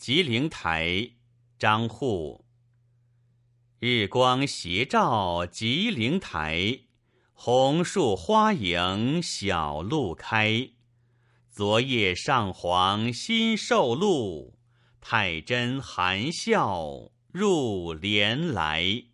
[0.00, 1.10] 吉灵台，
[1.58, 2.46] 张祜。
[3.80, 6.84] 日光斜照吉灵台，
[7.34, 10.70] 红树花影小路开。
[11.50, 14.58] 昨夜上皇新受禄，
[15.02, 19.09] 太真含笑入帘来。